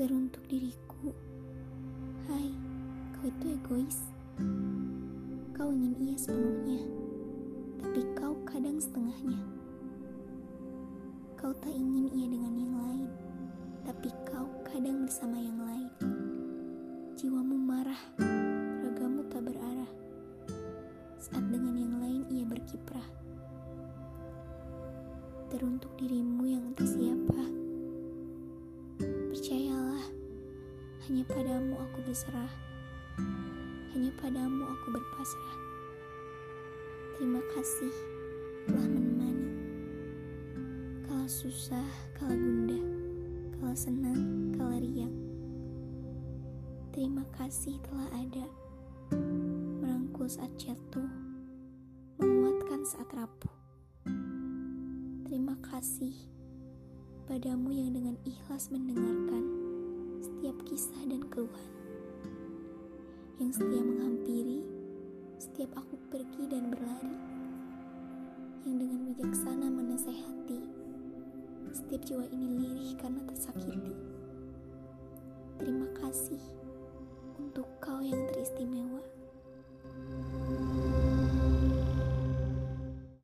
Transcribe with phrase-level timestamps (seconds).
[0.00, 1.12] Teruntuk diriku.
[2.24, 2.48] Hai,
[3.12, 4.00] kau itu egois.
[5.52, 6.80] Kau ingin ia sepenuhnya
[7.84, 9.36] Tapi kau kadang setengahnya.
[11.36, 13.12] Kau tak ingin ia dengan yang lain
[13.84, 15.92] Tapi kau kadang bersama yang lain.
[17.20, 18.00] Jiwamu marah
[18.80, 19.92] Ragamu tak berarah.
[21.20, 23.04] Saat dengan yang lain ia berkiprah.
[25.52, 26.88] Teruntuk dirimu yang entah
[31.10, 32.54] Hanya padamu aku berserah.
[33.90, 35.58] Hanya padamu aku berpasrah.
[37.18, 37.90] Terima kasih
[38.70, 39.50] telah menemani.
[41.02, 41.82] Kala susah,
[42.14, 42.78] kala gundah
[43.58, 45.10] Kala senang, kala riang.
[46.94, 48.46] Terima kasih telah ada
[49.82, 51.10] Merangkul saat jatuh
[52.22, 53.50] Menguatkan saat rapuh.
[55.26, 56.14] Terima kasih
[57.26, 59.69] padamu yang dengan ikhlas mendengarkan
[60.50, 61.70] setiap kisah dan keluhan.
[63.38, 64.66] Yang setia menghampiri
[65.38, 67.14] setiap aku pergi dan berlari.
[68.66, 70.58] Yang dengan bijaksana menasehati
[71.70, 73.94] setiap jiwa ini lirih karena tersakiti.
[75.62, 76.42] Terima kasih